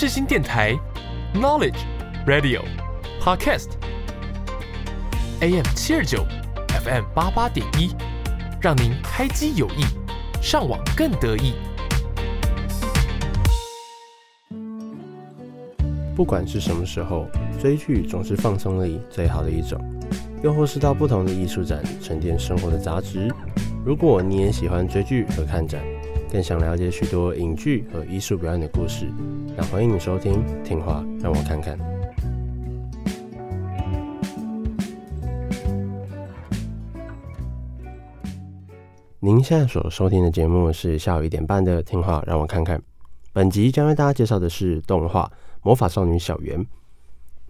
[0.00, 0.74] 世新电台
[1.34, 1.76] ，Knowledge
[2.26, 2.62] Radio
[3.20, 3.68] Podcast
[5.42, 6.24] AM 七二九
[6.82, 7.94] FM 八八点一，
[8.62, 9.84] 让您开机有益，
[10.40, 11.52] 上网更得意。
[16.16, 17.26] 不管是什么时候，
[17.60, 19.78] 追剧总是放松力最好的一种，
[20.42, 23.30] 又或是到不同的艺术展沉淀生活的杂质。
[23.84, 25.82] 如果你也喜欢追剧和看展，
[26.30, 29.06] 更想了解许多影剧和艺术表演的故事，
[29.56, 31.76] 那欢迎你收听《听话让我看看》。
[39.18, 42.78] 您现在所收听的节目是下午一点半的《听话让我看看》，
[43.32, 45.30] 本集将为大家介绍的是动画。
[45.62, 46.66] 魔法少女小圆，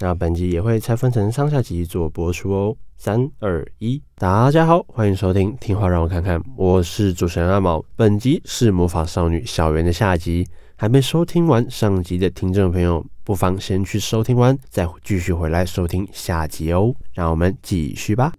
[0.03, 2.75] 那本集也会拆分成上下集做播出哦。
[2.97, 7.85] 三二一，大家好，欢迎收听《听话让我看看》，我是主持人阿毛。
[7.97, 16.95] 本集是魔法少女小圆的下集，还没收听完上集的听众朋友，不妨先去收听完，再继续回来收听下集哦。
[17.13, 18.33] 让我们继续吧。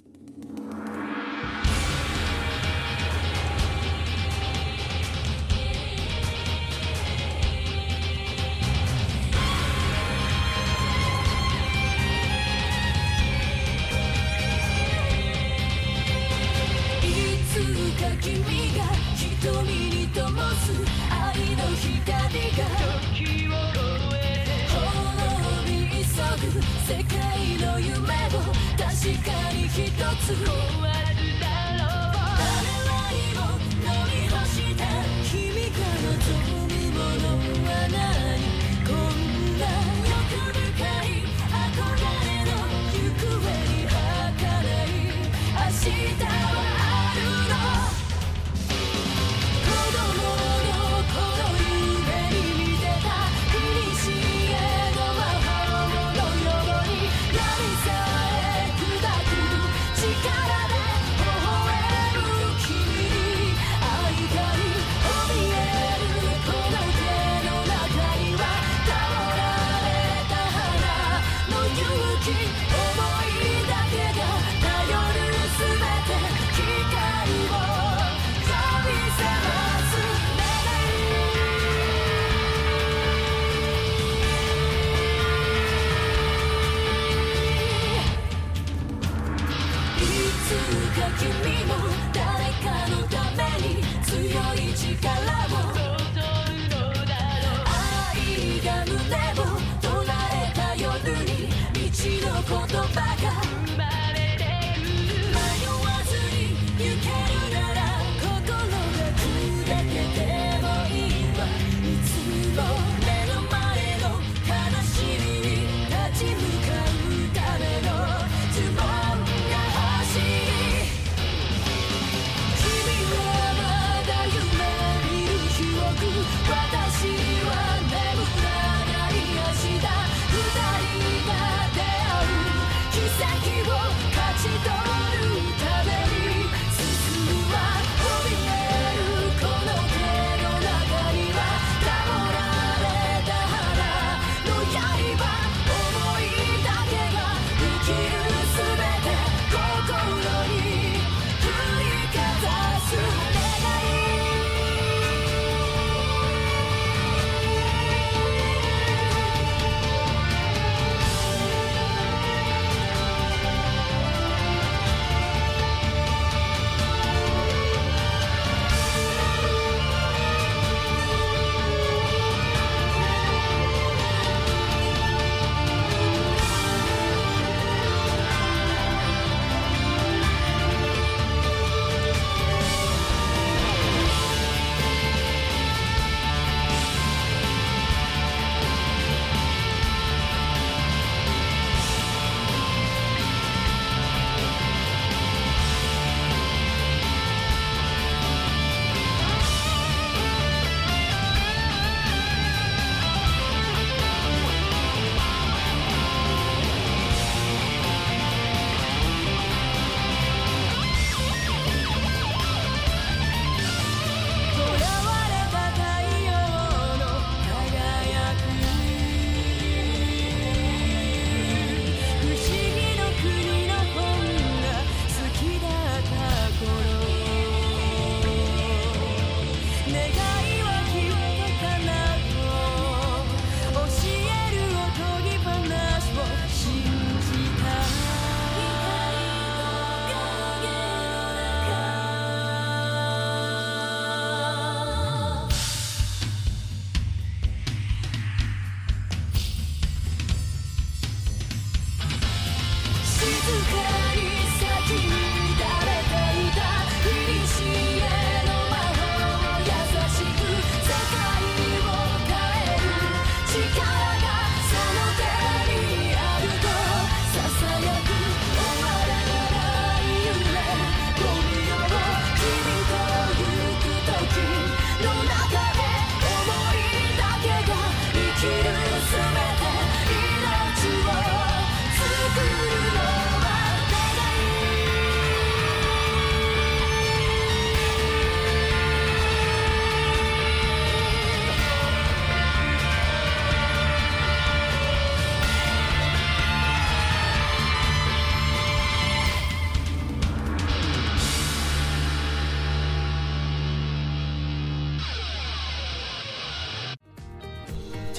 [45.82, 46.71] した。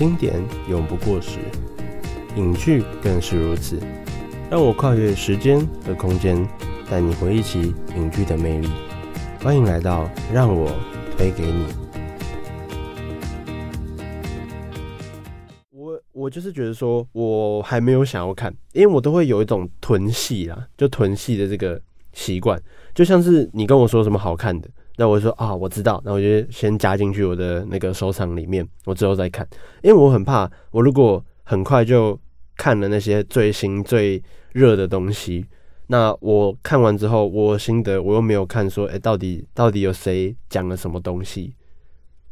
[0.02, 0.34] 经典
[0.68, 1.38] 永不过时，
[2.34, 3.78] 影剧更是如此。
[4.50, 6.44] 让我跨越时间和空间，
[6.90, 8.68] 带你回忆起影剧的魅力。
[9.40, 10.72] 欢迎来到让我
[11.16, 11.66] 推给你。
[15.70, 21.80] 我我就是觉得说，我还没有想要看，因为我都会有一种囤戏啦，就囤戏的这个
[22.12, 22.60] 习惯，
[22.92, 24.68] 就像是你跟我说什么好看的。
[25.02, 29.44] 那我就说啊，我知道，那我就先加进去我的那个收藏里面，我之后再看，
[29.82, 32.16] 因为我很怕，我如果很快就
[32.56, 34.22] 看了那些最新最
[34.52, 35.44] 热的东西，
[35.88, 41.52] 那我看完之后，我心得我又没有看说，哎、欸，到底到底有谁讲了什么东西，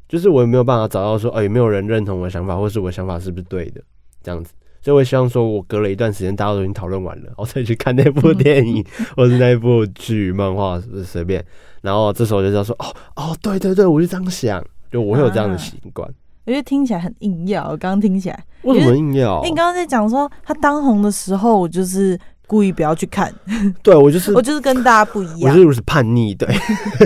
[0.08, 3.82] 就是我也没有办法找到说，哎、欸，有没有人认同我的想法，或是我的想法是不是对的，
[4.22, 4.54] 这样子。
[4.80, 8.82] 所以，我希望说，我隔了一段时间，大家都已经讨论完了，我再去看那部 电影，
[9.16, 11.44] 或是那部剧、漫画，是不是随便？
[11.80, 12.86] 然后这时候就知道说，哦
[13.16, 16.08] 哦，对对对，我就这样想，就我会有这样的习惯。
[16.44, 19.40] 因为听起来很硬要，我刚刚听起来为什么硬要？
[19.42, 22.18] 你刚刚在讲说他当红的时候，我就是。
[22.50, 23.32] 故意不要去看，
[23.80, 26.52] 对我就是 我就是跟大家不一样，我就是叛逆，对。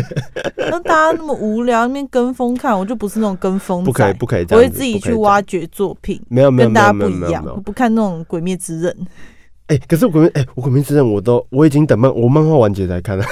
[0.57, 8.91] 那大家那么无聊，那边跟风看，我就不是那种跟风，不可以不可以这样，我会自己去挖掘作品，没有没有跟大家不一样，我不看那种《鬼灭之刃》。
[9.67, 13.25] 哎，可是《鬼灭》哎，我《鬼灭之刃》我都我已经等漫我漫画完结才看了，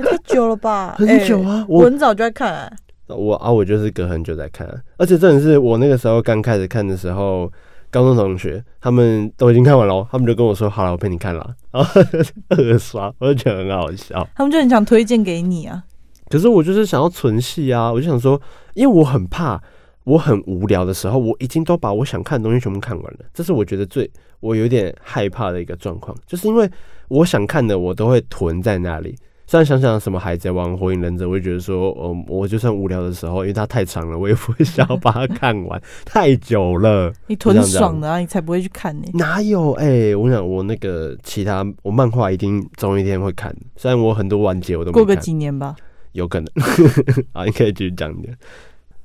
[0.00, 0.94] 太久了吧？
[0.98, 2.72] 很久啊，我很早就在看。
[3.08, 4.66] 我啊，我就是隔很久在看，
[4.96, 7.50] 而且真的是我那个时候刚开始看的时候。
[7.92, 12.00] 高中同学他们都已经看完了，他们就跟我说：“好了，我陪你看了。”然后
[12.50, 14.24] 二刷，我就觉得很好笑。
[14.36, 15.82] 他们就很想推荐给你啊。
[16.28, 18.40] 可是我就是想要存戏啊，我就想说，
[18.74, 19.60] 因为我很怕
[20.04, 23.18] 我很无聊的时候，我已经都把我想看的东西全部看完了。
[23.34, 24.08] 这是我觉得最
[24.38, 26.70] 我有点害怕的一个状况，就是因为
[27.08, 29.16] 我想看的我都会囤在那里。
[29.50, 37.12] 虽然想想什么海贼王、火影忍者，我会觉得说，嗯，我就算无聊的时候，因为它太长了，我也不会想要把它看完， 太久了。
[37.26, 39.08] 你囤爽的啊，你才不会去看呢。
[39.14, 39.72] 哪有？
[39.72, 44.92] 哎、欸，我想我那个其他我漫画一定总有一天会看，虽然我很多完结我都。
[44.92, 45.74] 过个几年吧，
[46.12, 46.48] 有可能。
[47.34, 48.32] 啊，你可以继续讲点。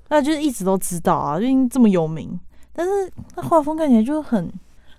[0.09, 2.39] 那就是一直都知道啊，就因为这么有名，
[2.71, 4.47] 但是那画风看起来就很。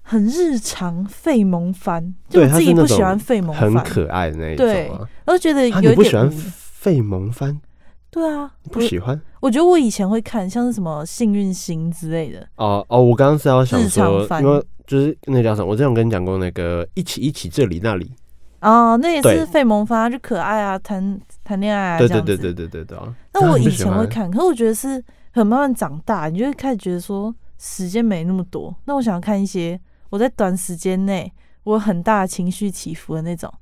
[0.09, 4.73] 很日常，费萌番，就我自己不喜欢费萌番，很可爱的那一种、啊。
[4.73, 4.91] 对，
[5.27, 7.61] 我就觉得有点、啊、你不喜欢费萌番。
[8.09, 9.49] 对啊，不喜欢我。
[9.49, 12.47] 我觉得我以前会看，像是什么幸运星之类的。
[12.55, 15.69] 哦哦，我刚刚是要想说，因为就是那叫什么？
[15.69, 18.13] 我之前跟你讲过那个一起一起这里那里。
[18.61, 22.99] 哦，那也是费萌番，就可爱啊，谈谈恋爱啊，对对对对对对对。
[23.35, 28.73] 那我以前会看，可是我觉得是很慢慢长大，你就会开始觉得说时间没那么多。
[28.85, 29.79] 那我想要看一些。
[30.17, 31.31] 我在短时间内，
[31.65, 33.53] 我有很大的情绪起伏的那种，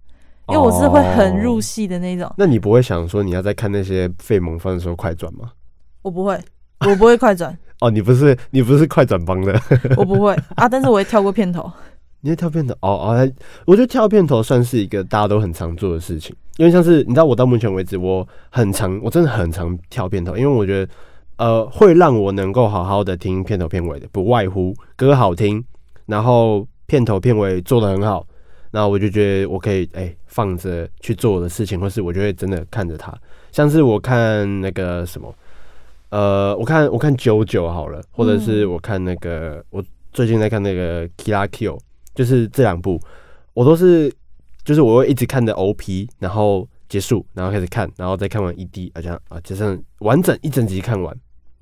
[0.46, 2.32] 因为我是会很入戏的那种。
[2.38, 5.50] 那你不会想说你要在看那些费蒙方的时候快转吗？
[6.02, 6.40] 我不会，
[6.88, 7.58] 我不会快转。
[7.82, 9.61] 哦，你不是你不是快转帮的？
[9.96, 11.68] 我不会 啊，但是我会跳过片头。
[12.23, 12.73] 你会跳片头？
[12.82, 13.32] 哦哦，
[13.66, 20.92] 我觉得跳片头算是一个大家都很常做的事情，因为像是你知道，我到目前为止我很常，我真的很常跳片头，因为我觉得
[21.38, 25.64] 呃会让我能够好好的听片头片尾的，不外乎歌好听。
[26.06, 28.26] 然后片头片尾做的很好，
[28.70, 33.12] 那我就觉得我可以哎、欸、放着去做我的事情，或是我就会真的看着它。
[33.52, 35.34] 像是我看那个什么，
[36.11, 41.78] 呃，我看我看九九好了，或者是我看那个、嗯、我最近在看那个 la Kill，
[42.14, 43.00] 就是这两部
[43.52, 44.12] 我都是
[44.64, 51.16] 就是我会一直看的 OP，然后结束，然后开始看，然后再看完 ED 啊这样啊，就像完整一整集看完，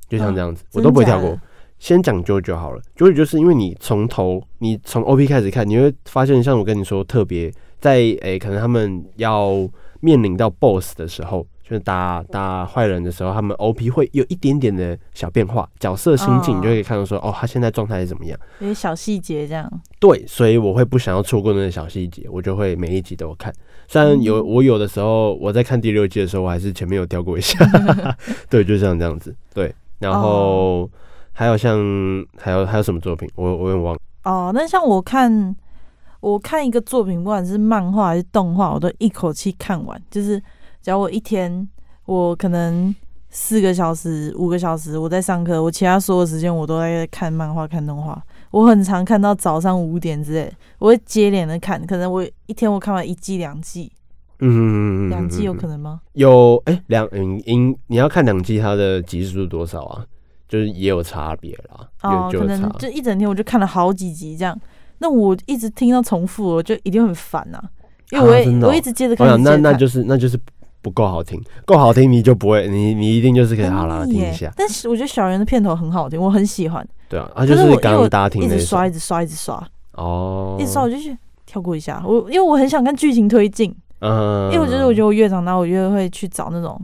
[0.09, 1.39] 就像这样子，啊、我都不会跳过。
[1.83, 19.69] 先讲 JoJo 好了，JoJo 就是因为你从头，你从 OP 开始看，你会发现，像我跟你说，特别在诶、欸，可能他们要面临到 BOSS 的时候，就是打打坏人的时候，他们 OP 会有一点点的小变化，角色心境，你就可以看到说，哦，他现在状态是怎么样，有些小细节这样。
[19.99, 23.53] 对，所以我会不想要错过那些小细节，我就会每一集都有看。
[23.89, 27.59] 虽然有我有的时候我在看第六季的时候，我还是前面有跳过一下，
[28.49, 30.89] 对，就像这样子，对，然后。
[31.43, 31.77] 还有像
[32.39, 34.53] 还有还有什么作品，我我也忘了哦。
[34.55, 35.53] 那像我看
[36.21, 40.01] 我看一个作品，不管是漫画还是动画，我都一口气看完。
[40.09, 40.39] 就是
[40.81, 41.69] 只要我一天，
[42.05, 42.95] 我可能
[43.31, 48.23] 四个小时、五个小时我在上课，我其他所有时间我都在看漫画、看动画。
[48.53, 51.85] 我很常看到早上五点之类，我会接连的看。
[51.85, 53.91] 可能我一天我看完一季、两季，
[54.39, 56.03] 嗯，两季有可能吗？
[56.13, 60.07] 有哎，两嗯，因你要看两季，它的集数多少啊？
[60.53, 64.55] 就是也有差别啦，哦，可能就一整天我就看了好几集这样，
[64.99, 67.59] 那我一直听到重复，我就一定很烦呐，
[68.11, 70.39] 因为我、啊哦、我一直接着看，那那就是那就是
[70.83, 74.53] 不够好听，够好听你就不会，你你一定就是可以好好听一下。
[74.55, 76.87] 但是我觉得小圆的片头很好听，我很喜欢。
[77.09, 79.67] 对啊，他就是刚刚大家听的，一直刷，一直刷，一直刷。
[79.93, 81.17] 哦，一直刷我就去
[81.47, 83.75] 跳过一下，我因为我很想看剧情推进。
[84.01, 86.79] 嗯，因为我觉得，我觉得我越长大，我越会去找那种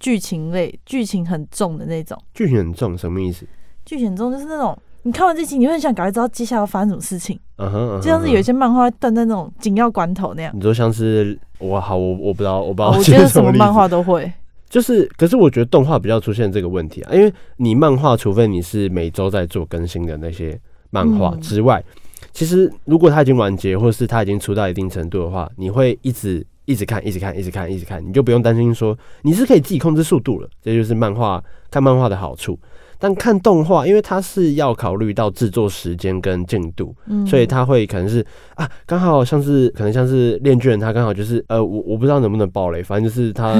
[0.00, 2.18] 剧情类、剧情很重的那种。
[2.34, 3.46] 剧情很重什么意思？
[3.84, 7.38] 剧情很重就是那种，你看完这集，你会很想赶快知道接下来要发生什么事情。
[7.56, 10.50] 嗯哼，就像是有一些漫画断在那种紧要关头那样。
[10.56, 12.96] 你说像是我好，我我不知道，我不知道。
[12.96, 14.32] 我觉得什么漫画都会。
[14.68, 20.58] 就是，可是我觉得动画比较出现这个问题啊，因为你漫画，除非你是每周在做更新的那些
[20.90, 21.84] 漫画之外。
[21.86, 22.00] 嗯
[22.32, 30.48] 其实，如果它已经完结，或是它已经出到一定程度的话，你会一直一直看，一直看，一直看，一直看，你就不用担心说你是可以自己控制速度了。
[30.62, 32.58] 这就是漫画看漫画的好处。
[33.02, 36.94] 但看动画，因为它是要考虑到制作时间跟进度，
[37.26, 38.24] 所以它会可能是
[38.56, 43.54] 啊，刚好像是可能像是链锯人，他刚好就是呃，我我不知道能不能爆雷，反正就是他，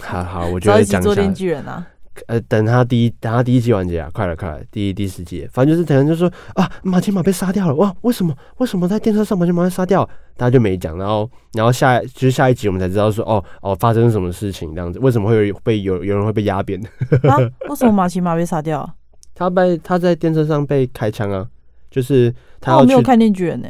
[0.00, 1.84] 好好，我觉得讲一下链锯人啊。
[2.26, 8.34] 呃，等他第一，等他第一季完结啊，快了，快了，第一第十集，反正就是等人就说啊，马奇马被杀掉了，哇，为什么？
[8.58, 10.08] 为什么在电车上马奇马被杀掉？
[10.36, 14.98] 大家就没讲，然后，然后下，就是下一集我们才知道说，哦哦，发生什么事情这样子？
[14.98, 16.80] 为什么会有被有有人会被压扁？
[17.28, 17.38] 啊？
[17.68, 18.88] 为什么马奇马被杀掉？
[19.34, 21.46] 他被他在电车上被开枪啊，
[21.90, 22.76] 就是他。
[22.78, 23.68] 我没有看电锯人呢，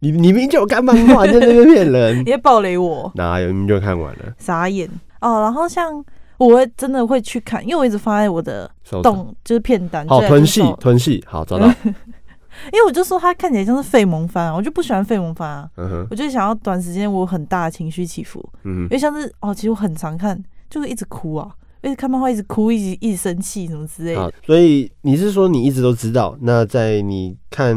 [0.00, 3.10] 你你明明就有看漫画，你在那边骗人，你在暴雷我？
[3.14, 3.52] 哪有？
[3.52, 4.88] 你就看完了， 傻眼
[5.20, 5.42] 哦。
[5.42, 6.02] 然后像。
[6.46, 8.70] 我会真的会去看，因为我一直放在我的
[9.02, 10.06] 动就是片单。
[10.08, 11.66] 好，吞戏吞戏，好找到。
[12.70, 15.70] 因为我就说他看起来像是废萌番，我就不喜欢废萌番啊。
[15.76, 18.46] 嗯哼，我就想要短时间我很大的情绪起伏。
[18.64, 21.50] 嗯，因为像是哦，其实我很常看，就是一直哭啊，
[21.82, 24.32] 一直看漫画一直哭，一直一直生气什么之类的。
[24.44, 26.36] 所以你是说你一直都知道？
[26.42, 27.74] 那在你看，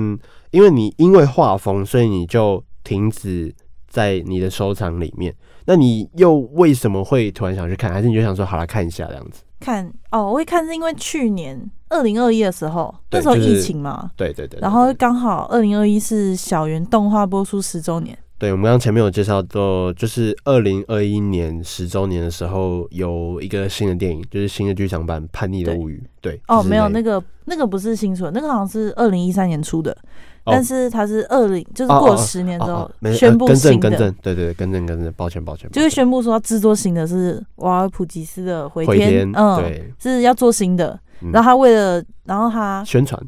[0.51, 3.55] 因为你因为画风，所以你就停止
[3.95, 5.33] 在你的收藏里面。
[5.65, 7.91] 那你又为什么会突然想去看？
[7.91, 9.41] 还是你就想说好来看一下这样子？
[9.61, 11.59] 看哦，我会看是因为去年
[11.89, 18.15] 二零二一的时候，那时候疫情嘛，对对对，然后刚好二零二一是小圆动画播出十周年。
[18.37, 26.03] 对，我们刚刚前面有介绍到，就是二零二一年十周年的时候，有一个新的电影，就是新的剧场版《叛逆的物语》。
[26.21, 29.97] 对，哦，没有那个那个不是新出的，那个好像是二零一三年出的。
[30.45, 40.99] 但是他是二零，就是过了十年之后宣布新的，更正，对对，更正更正，抱歉抱歉，就是宣布说要制作新的是瓦尔普吉斯的回天，嗯，对，是要做新的。
[41.31, 43.19] 然后他为了，然后他宣传，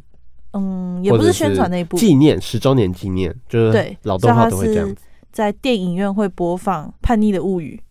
[0.53, 4.88] 嗯，也不是宣传那一部，纪念十周年纪念，就是对老动画都会这样。
[4.88, 4.95] 子，
[5.31, 7.81] 在电影院会播放《叛逆的物语》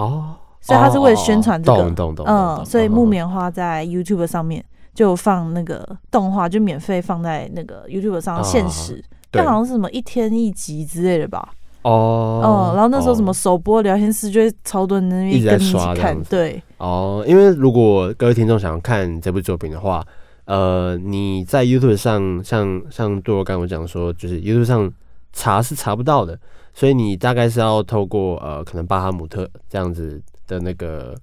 [0.00, 4.64] 哦，所以他是为了宣传这个，嗯，所以木棉花在 YouTube 上面。
[4.96, 11.50] 就放那个动画，就免费放在那个 YouTube 上限时，就好像是什么一天一集之类的吧。
[11.82, 16.60] 哦，哦，然后那时候什么首播聊天室就会超多人那边跟你一起看，对。
[16.78, 20.02] 哦，因为如果各位听众想要看这部作品的话，
[20.46, 24.90] 呃，你在 YouTube 上，像像对我刚我讲说，就是 YouTube 上
[25.34, 26.38] 查是查不到的，
[26.72, 31.14] 所以你大概是要透过呃，可能巴哈姆特这样子的那个。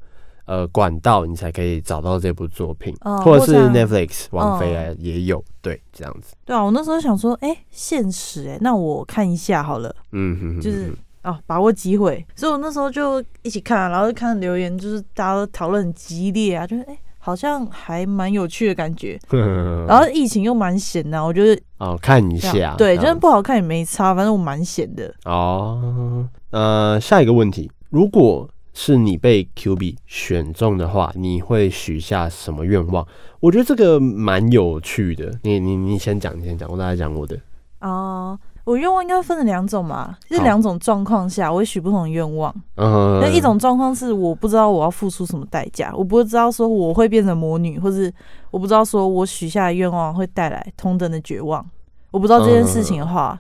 [0.46, 6.36] 呃，管道你才可以找到这部作品，哦、或者是 Netflix 王菲啊也有，哦、对，这样子。
[6.44, 9.96] 对啊，我那时候想说，哎、欸，限时哎，那我看一下好了。
[10.12, 12.26] 嗯哼，哼，哼，就是哦，把握机会。
[12.36, 19.18] 所以我那时候就一起看，然后就看留言，就是大家都讨论很激烈啊，就是哎、欸，好像还蛮有趣的感觉。
[19.88, 25.16] 然后疫情又蛮闲的，我觉得哦，看一下，对，就算不好看也没差，反正我蛮闲的。
[25.24, 28.50] 哦，呃，下一个问题，如果。
[28.74, 33.06] 是你被 Q 币选中的话，你会许下什么愿望？
[33.40, 35.32] 我觉得这个蛮有趣的。
[35.44, 37.40] 你你你先讲，你先讲，我大概讲我的。
[37.82, 42.54] 哦，我愿望应该分成两种嘛，就是两种状况下我会许不同的愿望。
[42.78, 48.12] 嗯，那一种状况是我不知道我要付出什么代价，我不知道说我会变成魔女，或是
[48.50, 51.64] 我不知道说我许下的愿望会带来同等的绝望。
[52.10, 53.40] 我不知道这件事情的话，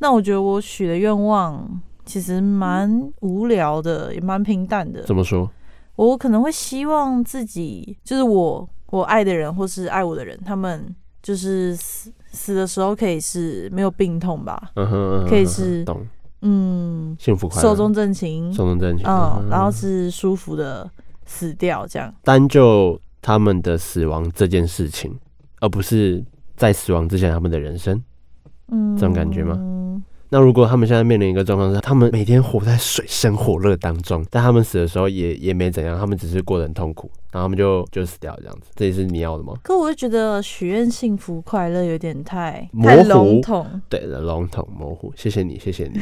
[0.00, 1.80] 那我觉得我许的愿望。
[2.06, 5.02] 其实蛮无聊的，也蛮平淡的。
[5.02, 5.50] 怎么说？
[5.96, 14.70] 我可能会希望自己，就是我我爱的人，或是爱我的人，他们就是死死的时候可以是没有病痛吧？
[14.74, 16.06] 嗯哼，可以是懂，
[16.42, 20.88] 嗯，幸福快乐，寿终正寝，寿终正寝，嗯，然后是舒服的
[21.24, 22.14] 死掉，这样。
[22.22, 25.18] 单就他们的死亡这件事情，
[25.60, 26.22] 而不是
[26.56, 28.00] 在死亡之前他们的人生，
[28.68, 29.58] 嗯，这种感觉吗？
[30.36, 39.54] 那如果他们现在面临一个状况是，他们每天活在水深火热当中，但他们死的时候也也没怎样，他们只是过得很痛苦，然后他们就就死掉这样子，这也是你要的吗？
[39.62, 45.10] 可我就觉得许愿幸福快乐有点太模糊太笼统，对的，笼统模糊。
[45.16, 45.98] 谢谢你，谢谢你。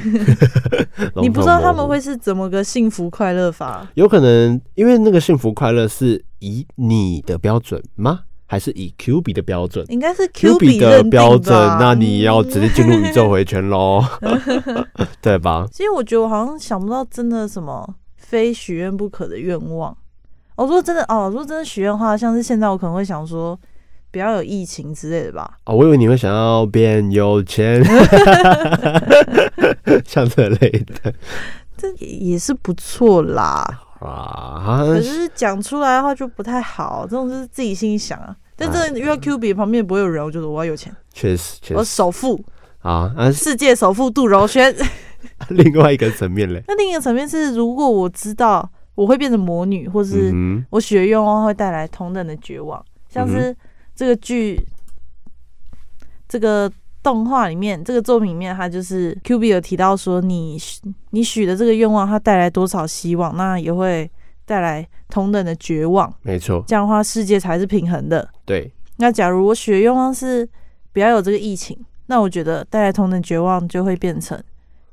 [1.22, 3.88] 你不知道他们会是怎么个幸福快乐法？
[3.94, 8.22] 有可能因为那个幸福快乐是以你的标准吗？
[8.46, 9.84] 还是以 Q 比的标准？
[9.88, 14.04] 应该是 Q 比的标准，那你要直接进入宇宙回圈喽，
[15.20, 15.66] 对吧？
[15.72, 19.96] 其实我觉得我好像想不到真的什么非许愿不可的愿望。
[20.56, 23.58] 哦，如果真的哦，如果真的许愿的话，像是现在我可能会想说，
[24.12, 25.58] 不要有疫情之类的吧。
[25.64, 27.82] 哦，我以为你会想要变有钱，
[30.06, 30.70] 像这类
[31.02, 31.12] 的，
[31.76, 33.66] 这也是不错啦。
[34.08, 38.36] 啊，可是讲出来的话就不太好，这种是自己心里想啊。
[38.56, 42.40] 但这因为 Q 比旁边不会有人，我觉得我要有钱，确实，确实，我首富
[42.80, 44.74] 啊啊，世界首富杜柔轩。
[45.48, 50.32] 另外一个层面嘞，那另一个层面是，如果我知道我会变成魔女，或是
[50.70, 53.56] 我许的愿望会带来同等的绝望，像是
[53.94, 54.60] 这个剧，
[56.28, 56.70] 这个。
[57.04, 64.10] 动画里面这个作品里面，它就是 Q B 有提到说你，你你许的这个愿望，它带来多少希望，那也会
[64.46, 66.12] 带来同等的绝望。
[66.22, 68.26] 没错，这样的话世界才是平衡的。
[68.46, 68.72] 对。
[68.96, 70.48] 那假如我许的愿望是
[70.92, 71.76] 不要有这个疫情，
[72.06, 74.40] 那我觉得带来同等绝望就会变成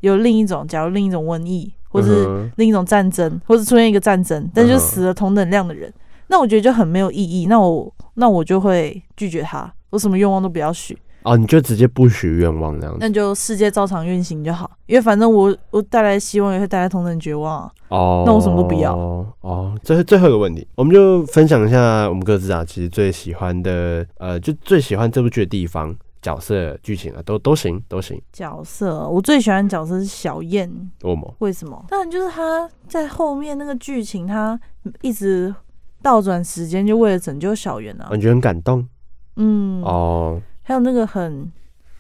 [0.01, 5.93] 有另一种，假如另一种瘟疫，或是另一种战争，或是出现一个战争，但就死了同等量的人，
[6.27, 7.45] 那我觉得就很没有意义。
[7.45, 10.97] 那我那我就会拒绝他，我什么愿望都不要许。
[11.23, 17.71] 哦，你就直接不许愿望那样子，那就世界照常运行就好，因为反正我我带来希望也会带来同等绝望啊。
[17.89, 18.95] 哦，那我什么都不要。
[19.41, 28.19] 哦，这是最后一个问题，我们就分享一下我们各自啊，其实最喜欢的，呃，就最喜欢这部剧的地方、角色、剧情啊，都都行，都行。
[28.34, 30.67] 角色，我最喜欢的角色是小燕。
[31.03, 31.36] 为什么？
[31.39, 31.86] 为什么？
[31.88, 34.60] 当然就是他在后面那个剧情，他
[35.01, 35.53] 一直
[36.01, 38.07] 倒转时间，就为了拯救小圆啊。
[38.10, 38.88] 我觉得很感动。
[39.36, 39.84] 嗯。
[39.84, 40.41] 哦。
[40.71, 41.51] 还有那个很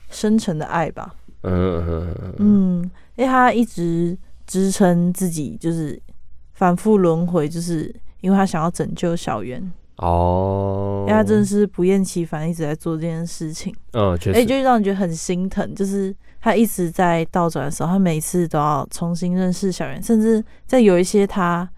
[0.09, 6.01] 深沉的爱吧，嗯嗯嗯因为他一直支撑自己，就是
[6.53, 9.61] 反复轮回，就是因为他想要拯救小圆。
[9.97, 21.69] 哦，因为他真的是不厌其烦一直在做这件事情，嗯，确实，哎，就让人觉得很心疼，就是他一直在倒转的时候，他每次都要重新认识小圆，甚至在有一些他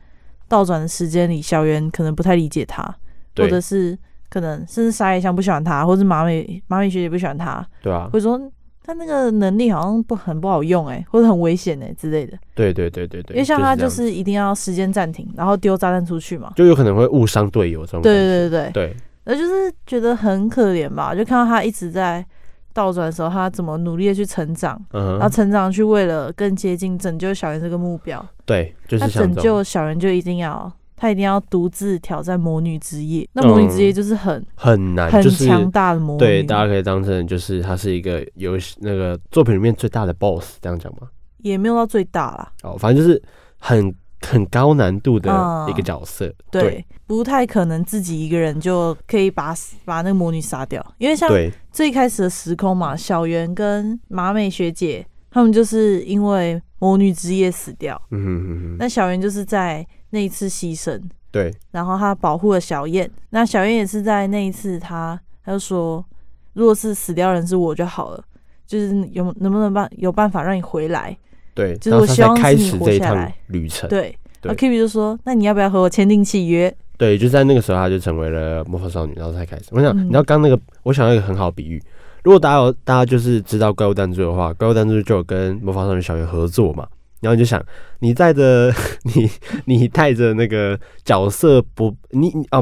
[0.47, 2.83] 倒转的时间里，小圆可能不太理解他，
[3.35, 3.97] 或者是。
[4.33, 8.51] 可能甚至沙野香不喜欢他，或者马美马美学姐不喜欢他，对啊，或者说
[8.83, 12.35] 他那个能力好像不很不好用哎、欸， 或者很危险哎、欸、之类的。
[12.55, 18.01] 对对对对对，因为像他就是一定要时间暂停，然后丢炸弹出去嘛，就有可能会误伤队友这种。
[18.01, 22.25] 对对对对对，那就是觉得很可怜吧，就看到他一直在
[22.73, 28.25] 倒转的时候，他怎么努力的去成长，嗯、然后成长去为了更接近拯救小圆这个目标。
[28.45, 30.73] 对，就是他拯救小圆就一定要。
[31.03, 36.19] 他一定要独自挑战魔女之夜，那魔女之夜就是很、嗯、很难，很强大的魔女。
[36.19, 41.09] 对，大家可以当成就是他是一个游戏那个作品里面最大的 BOSS，这样讲吗？
[41.39, 42.53] 也没有到最大啦。
[42.63, 43.21] 哦，反正就是
[43.57, 45.29] 很很高难度的
[45.69, 46.33] 一个角色。
[46.49, 51.29] 对，不太可能自己一个人就可以把把那个魔女杀掉，因为像
[51.69, 58.01] 最开始的时空嘛，小圆跟马美学姐他们就是因为魔女之夜死掉。
[58.11, 58.77] 嗯哼哼哼。
[58.79, 59.85] 那小圆就是在。
[60.13, 63.09] 那一次牺牲，对，然后他保护了小燕。
[63.31, 66.05] 那小燕也是在那一次他，他他就说，
[66.53, 68.23] 如果是死掉人是我就好了，
[68.67, 71.17] 就是有能不能办有办法让你回来？
[71.55, 73.31] 对，就是我希望开始这一趟。
[73.47, 74.15] 旅程，对。
[74.43, 76.71] 那 Q 比就说，那你要不要和我签订契约？
[76.95, 79.63] 对，就在那个时候，他就成为了魔法少女，然后才开始。
[79.71, 81.81] 我想，嗯、你知道刚那个，我想到一个很好的比喻，
[82.23, 86.87] 如果大家有大家就是知道怪物弹珠的话，怪物弹珠就有跟魔法少女小圆合作嘛。
[87.23, 87.63] 然后你就想，
[87.99, 88.71] 你带着
[89.15, 89.29] 你
[89.65, 92.61] 你带着那个角色不，你啊，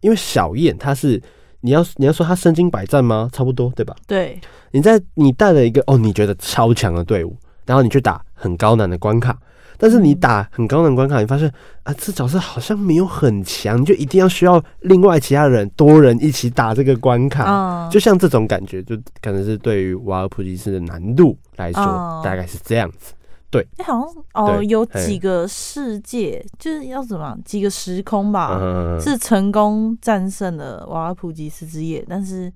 [0.00, 1.20] 因为小燕她是
[1.60, 3.28] 你要你要说她身经百战吗？
[3.32, 3.94] 差不多对吧？
[4.06, 4.40] 对。
[4.70, 9.34] 你在你带了一个哦，你觉得超强的队伍，然后你去打很高难的关卡，
[9.78, 11.50] 但是你打很高难关卡，你发现
[11.84, 23.14] 啊，这角色好像没有很强，你就一定要需要另外其他人多人一起打这个关卡，哦、就像这种感觉，就可能是对于瓦尔普吉斯的难度来说，哦、大概是这样子。
[23.50, 32.52] 对，哎、欸，好像哦，有几个世界就是要怎么几个时空吧，嗯、是成功战胜了瓦尔普吉斯之夜，但是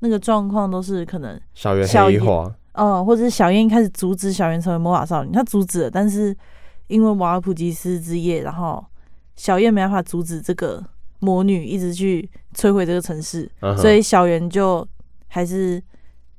[0.00, 6.36] 那个状况都是可能小圆黑化，哦，或者是小燕开始阻止小圆成为魔法少女，她阻止了，但是
[6.88, 8.84] 因为瓦尔普吉斯之夜，然后
[9.36, 10.84] 小燕没办法阻止这个
[11.20, 14.86] 魔女一直去摧毁这个城市，嗯、所以小圆就
[15.28, 15.80] 还是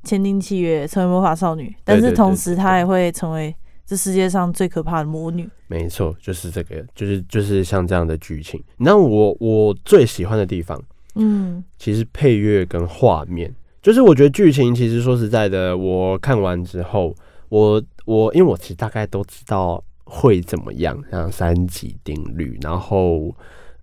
[0.03, 3.55] 签订契约成为魔法少女，但是同时她也会成为
[3.85, 5.49] 这世界上最可怕的魔女。
[5.67, 8.61] 没错，就是这个，就是就是像这样的剧情。
[8.77, 10.81] 那我我最喜欢的地方，
[11.15, 17.15] 嗯，其实配乐跟画面，就是我觉得剧情其实说实在的，我看完之后，
[17.49, 23.35] 我我因为我其实大概都知道会怎么样，像三级定律，然后。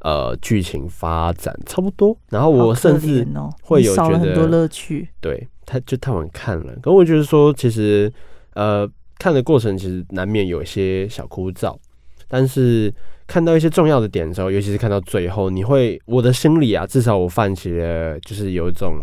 [0.05, 3.25] 呃，剧情发展差不多，然后我甚至
[3.63, 5.09] 会有觉得很多乐趣。
[5.21, 8.13] 对，他就太晚看了，可我觉得说，其实
[8.55, 8.85] 呃，
[9.23, 11.77] 看的过程其实难免有一些小枯燥，
[12.27, 12.93] 但是
[13.29, 18.97] 看到一些重要的点的时候，尤其是看到最后，你会我的心里啊，至少我泛起了就是有一种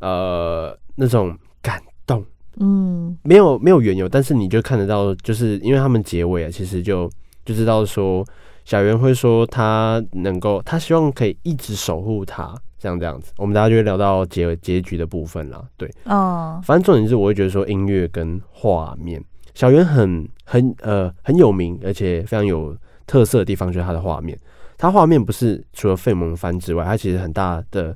[0.00, 2.24] 呃那种感动，
[2.58, 7.08] 嗯，没有没有缘由，但是你就看得到，就是因为他们结尾啊，其实就
[7.44, 8.26] 就知道说。
[8.64, 13.32] 小圆会说他能够，他希望可以一直守护他，像这样子。
[13.38, 19.22] 我们大家就会聊到结结局的部分了，对，哦，反正重点是我会觉得说音乐跟画面，
[19.54, 24.36] 小圆很很呃很有名，而且非常有特色的地方就是他的画面。
[24.76, 27.94] 他画面不是除了费蒙番之外，他其实很大的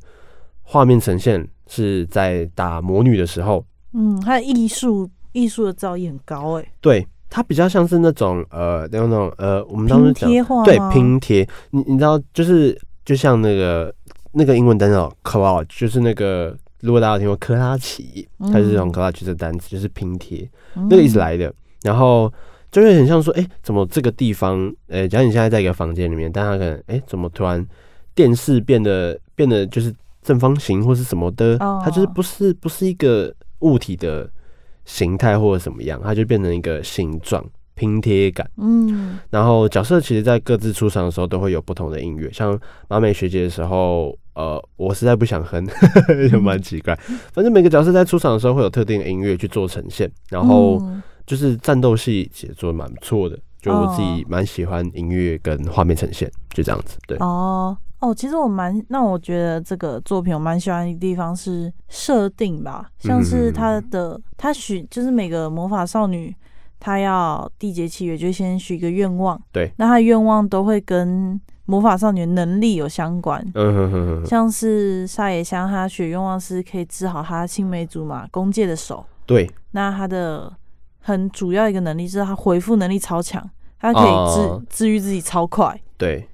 [0.63, 7.07] 画面呈现是在打魔女的时候，嗯，他的艺术艺术的造诣很高，哎，对。
[7.29, 10.31] 它比较像是那种呃，那种呃，我们当时讲
[10.65, 13.93] 对拼贴，你你知道，就是就像那个
[14.37, 21.53] 那个英文单词 collage，就是那个如果大家有听过珂拉奇，它是这种 collage 这个单词，就是拼贴、嗯、那个意思来的。
[21.83, 22.33] 然后
[22.71, 27.67] 就会很像说，哎、欸，怎么这个地方，呃、欸，假如你现在在一个房间里面，但它可能，哎、欸，怎么突然
[28.15, 34.31] 电视变得变得就是正方形或是什么的，它就是不是不是一个物体的。
[34.89, 37.45] 形态或者什么样，它就变成一个形状
[37.75, 38.49] 拼贴感。
[38.57, 42.33] 嗯，然后角色其实，在各自出场的时候都会有不同的音乐。
[42.33, 45.67] 像马美学姐的时候，呃，我实在不想哼，
[46.31, 46.95] 就蛮奇怪。
[47.33, 50.81] 反正每个角色在出场的时候会有特定的音乐去做呈现，然后
[51.27, 56.99] 就是战斗戏其实做的蛮不错的，就我自己蛮喜欢音乐跟画面呈现，就这样子。
[57.09, 57.77] 对哦。
[57.99, 66.33] 哦，其实我蛮，那我觉得这个作品我蛮喜欢的地方是设定吧，像是他的他许就是每个魔法少女，
[66.79, 80.53] 他要缔结契约就先许一个愿望，对，那他的愿望都会跟魔法少女能力有相关，嗯哼哼哼，像是沙野香，她许愿望是可以治好她青梅竹马弓箭的手，对，那她的
[81.01, 83.47] 很主要一个能力就是她回复能力超强，
[83.79, 86.27] 她可以治、uh, 治愈自己超快，对。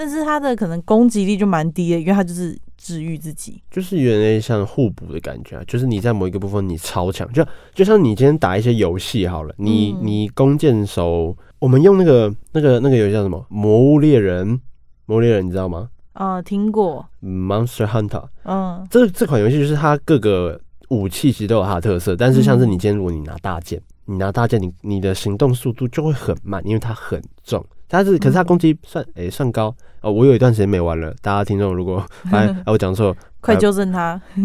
[0.00, 5.62] 但是他的可能攻击力就蛮低的，因为他就是治愈自己，就是有点像互补的感觉啊。
[5.66, 13.44] 就是你在某一个部分你超强，就就像你今天打一些游戏好了，你你弓箭手，我们用那个那个那个游戏叫什么？
[13.48, 14.60] 魔物猎人，
[15.08, 15.88] 魔物猎人你知道吗？
[16.12, 17.08] 啊，听过。
[17.22, 27.64] Monster Hunter，嗯，这这款游戏就是它各个武器其实都有它的特色，但是像是你今天如果你拿大剑，你拿大剑，你你的行动速度就会很慢，因为它很重。
[27.88, 30.12] 它是，可是它攻击算诶、欸、算高哦。
[30.12, 34.20] 我有一段时间没玩了，大家听众如果 哎、啊、我讲错，快纠正他，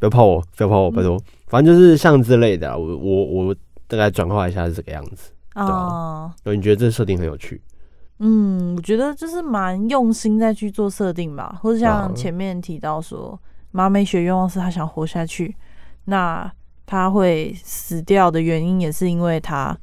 [0.00, 1.16] 不要泡我，不要泡我，拜托。
[1.46, 3.54] 反正就是像之类的、啊，我我我
[3.86, 5.30] 大概转化一下是这个样子。
[5.54, 7.62] 哦，你觉得这设定很有趣？
[8.22, 13.38] 嗯，我觉得就是蛮用心在去做设定吧，或者像前面提到说，
[13.70, 15.56] 麻美雪愿望是她想活下去，
[16.04, 16.50] 那
[16.84, 19.76] 她会死掉的原因也是因为她，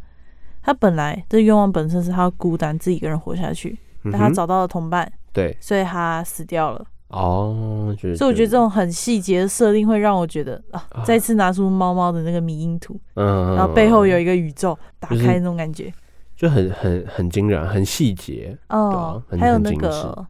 [0.61, 6.85] 她本来这愿望本身是她孤单自己一个人活下去，但她找到了同伴，对，所以她死掉了。
[7.07, 15.93] 哦，所以我觉得这种很细节的设定会让我觉得啊，再次拿出猫猫的那个迷因图，嗯，然后背后有一个宇宙打开那种感觉，就
[16.45, 20.27] 很很很惊人，很细节哦，还有那个。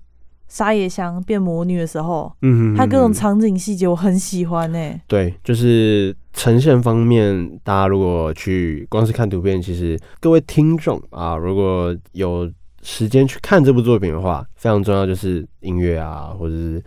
[0.49, 5.01] 沙野香变魔女的时候，嗯，它各种场景细节我很喜欢呢、欸。
[5.05, 12.49] 对，就是呈现方面，大家如果去光是看图片，其实各位听众啊，如果有
[12.81, 16.81] 时间去看这部作品的话，非常重要就是音乐啊，或者是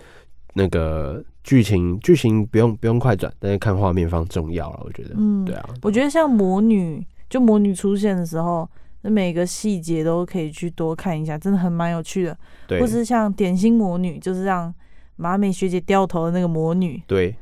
[0.54, 4.80] 那个剧情，剧情不用不用快转，但是看画面非常重要了。
[4.86, 8.66] 我觉得，嗯，对啊，我觉得像魔女，就魔女出现的时候。
[9.02, 12.36] 那每个细节都可以去多看一下，真的很蛮有趣的。
[12.66, 14.72] 对，或是像点心魔女，就是让
[15.16, 17.02] 马美学姐掉头的那个魔女。
[17.06, 17.34] 对，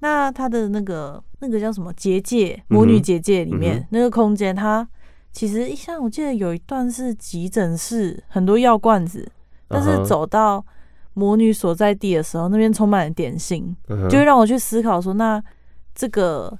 [0.00, 2.62] 那她的那个那个叫什么结界？
[2.68, 4.86] 魔女结界里面、嗯、那个空间，它
[5.32, 9.30] 其实像我记得有一段是急诊室，很多药罐子，
[9.68, 10.64] 但是走到
[11.14, 15.42] 魔女所在地的时候，那边充满了点心，嗯、就会让我去思考说，那
[15.94, 16.58] 这个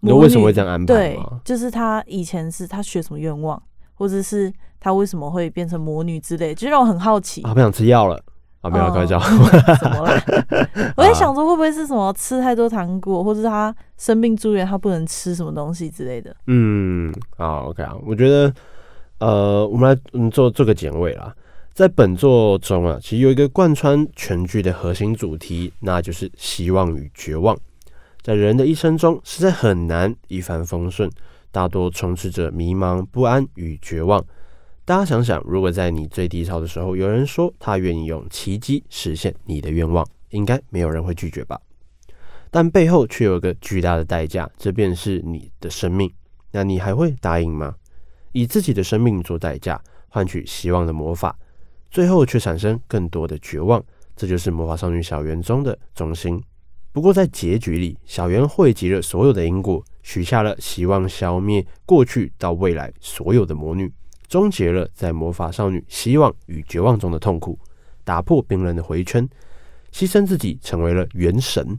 [0.00, 0.86] 魔女为什么会这样安排？
[0.86, 3.62] 对，就是她以前是她许什么愿望？
[3.94, 7.42] 或者是他为什么会变成魔女之类，就让我很好奇。
[7.42, 8.22] 啊，不想吃药了。
[8.62, 9.18] 啊，没有开玩笑，
[9.82, 10.22] 怎么了？
[10.96, 16.32] 我在想说，会不会是什么吃太多糖果，或者是他生病住院，他不能吃什么东西之类的？
[16.46, 18.54] 嗯，好，OK 啊，我觉得，
[19.18, 21.34] 呃，我们来嗯做做个简位啦。
[21.74, 27.56] 在本作中啊，其实有一个贯穿全剧的核心主题，那就是希望与绝望。
[28.22, 31.10] 在人的一生中，实在很难一帆风顺，
[31.52, 34.24] 大多充斥着迷茫、不安与绝望。
[34.84, 41.60] 大家想想，如果在你最低潮的时候，有人说他愿意用奇迹实现你的愿望，应该没有人会拒绝吧？
[42.50, 46.12] 但背后却有个巨大的代价，这便是你的生命。
[46.50, 47.76] 那你还会答应吗？
[48.32, 51.38] 以自己的生命做代价，换取希望的魔法，
[51.90, 53.82] 最后却产生更多的绝望。
[54.16, 56.42] 这就是魔法少女小圆中的中心。
[56.92, 63.90] 不过在结局里，小圆汇集了所有的因果，许下了希望消灭过去到未来所有的魔女。
[64.28, 67.58] 终结了在魔法少女希望与绝望中的痛苦，
[68.04, 69.26] 打破冰冷的回圈，
[69.92, 71.78] 牺牲自己成为了元神，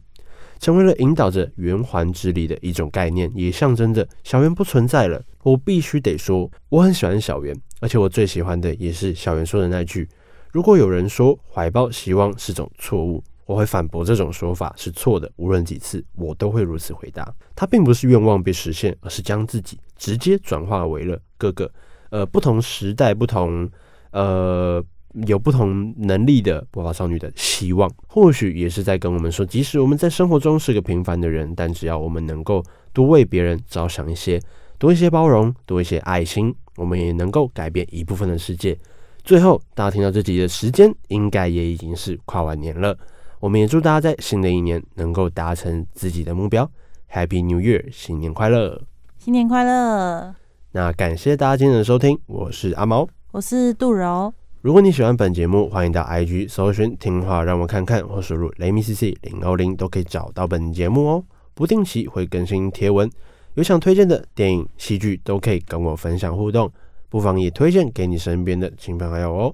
[0.60, 5.24] 成为了引导着圆环之力的一种概念，也象征着小圆不存在了。
[5.44, 10.08] 我必须得说，我很喜欢小圆，而且我最喜欢的也是小圆说的那句：
[10.52, 13.24] 如果有人说怀抱希望是种错误，
[13.54, 15.32] 我会反驳这种说法是错的。
[15.36, 17.32] 无论几次，我都会如此回答。
[17.56, 21.72] 它并不是愿望被实现，而是将自己直接转化为了各个。
[22.10, 23.70] 呃，不同时代、不同
[24.12, 24.84] 呃
[25.28, 34.42] 有不同能力的魔法少女的希望，或许也是在跟我们说，即使我们在生活中是个平凡的人，但只要我们能够多为别人着想一些，
[34.80, 38.76] 多一些包容，多一些爱心，我们也能够改变一部分的世界。
[39.24, 42.98] 最后，大家听到这集的时间，应该也已经是跨完年了。
[43.44, 46.64] 我们也祝大家在新的一年能够达成自己的目标。
[47.12, 48.82] Happy New Year，新年快乐！
[49.18, 50.34] 新年快乐！
[50.72, 54.34] 那感谢大家今天的收听，我是阿毛，我是杜柔。
[54.62, 61.26] 如果你喜欢本节目，欢迎到 IG 搜寻听话让我看看，或输入雷米 CC 零幺零都可以找到本节目哦。
[61.54, 63.12] 不定期会更新贴文，
[63.56, 66.72] 有想推荐的电影、戏剧都可以跟我分享互动，
[67.10, 69.54] 不妨也推荐给你身边的亲朋好友哦。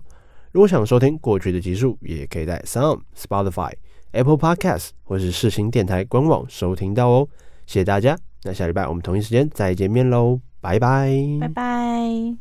[0.51, 3.71] 如果想收听过去的集数，也可以在 Sound、Spotify、
[4.11, 7.27] Apple Podcasts 或是世新电台官网收听到哦。
[7.65, 12.35] 谢谢大家，那下礼拜我们同一时间再见面喽，拜拜，拜拜。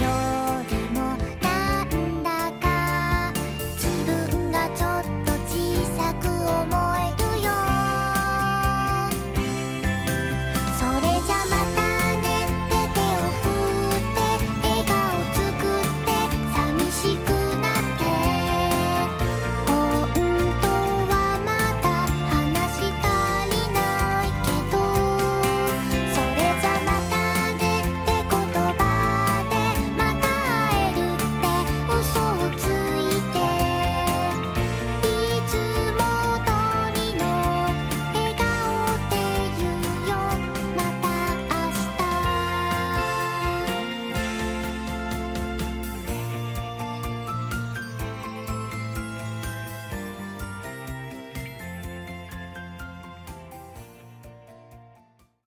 [0.00, 0.31] your